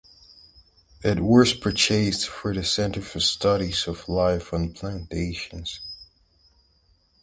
It 1.03 1.19
was 1.19 1.53
purchased 1.53 2.27
for 2.27 2.55
their 2.55 2.63
Center 2.63 3.03
for 3.03 3.19
Studies 3.19 3.87
of 3.87 4.09
Life 4.09 4.51
on 4.51 4.73
Plantations. 4.73 5.79